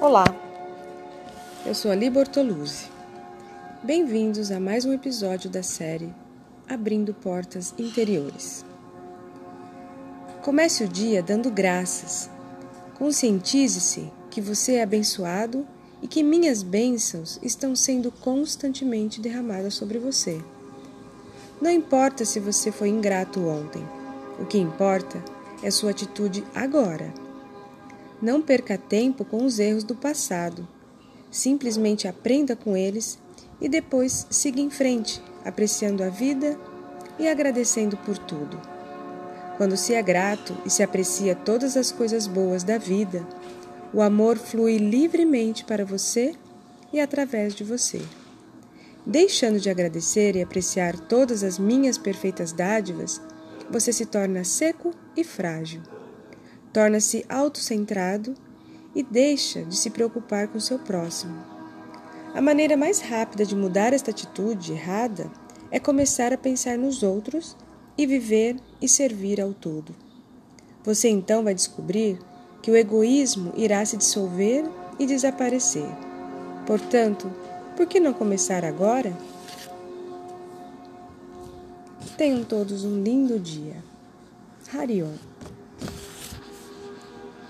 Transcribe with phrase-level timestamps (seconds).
[0.00, 0.24] Olá,
[1.66, 2.86] eu sou Ali Bortoluzzi.
[3.82, 6.12] Bem-vindos a mais um episódio da série
[6.68, 8.64] Abrindo Portas Interiores.
[10.42, 12.30] Comece o dia dando graças.
[12.98, 15.66] Conscientize-se que você é abençoado
[16.02, 20.42] e que minhas bênçãos estão sendo constantemente derramadas sobre você.
[21.60, 23.86] Não importa se você foi ingrato ontem,
[24.38, 25.22] o que importa
[25.62, 27.29] é sua atitude agora.
[28.20, 30.68] Não perca tempo com os erros do passado.
[31.30, 33.18] Simplesmente aprenda com eles
[33.60, 36.58] e depois siga em frente, apreciando a vida
[37.18, 38.60] e agradecendo por tudo.
[39.56, 43.26] Quando se é grato e se aprecia todas as coisas boas da vida,
[43.92, 46.34] o amor flui livremente para você
[46.92, 48.00] e através de você.
[49.04, 53.20] Deixando de agradecer e apreciar todas as minhas perfeitas dádivas,
[53.70, 55.99] você se torna seco e frágil.
[56.72, 58.34] Torna-se autocentrado
[58.94, 61.44] e deixa de se preocupar com seu próximo.
[62.34, 65.30] A maneira mais rápida de mudar esta atitude errada
[65.70, 67.56] é começar a pensar nos outros
[67.98, 69.94] e viver e servir ao todo.
[70.84, 72.18] Você então vai descobrir
[72.62, 74.64] que o egoísmo irá se dissolver
[74.98, 75.88] e desaparecer.
[76.66, 77.30] Portanto,
[77.76, 79.16] por que não começar agora?
[82.16, 83.82] Tenham todos um lindo dia.
[84.72, 85.29] Harion.